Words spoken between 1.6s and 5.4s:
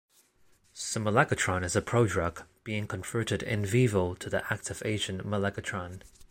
is a prodrug, being converted "in vivo" to the active agent